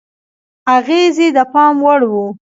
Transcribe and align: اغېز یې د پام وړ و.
اغېز 0.75 1.15
یې 1.23 1.29
د 1.35 1.39
پام 1.53 1.75
وړ 1.85 2.01
و. 2.11 2.13